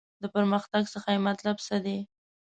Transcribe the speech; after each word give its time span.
له 0.21 0.27
پرمختګ 0.35 0.83
څخه 0.93 1.09
یې 1.15 1.23
مطلب 1.27 1.57
څه 1.67 1.75
دی. 1.85 1.99